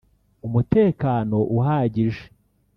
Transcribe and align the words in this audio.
umutekano 0.47 1.37
uhagije 1.57 2.23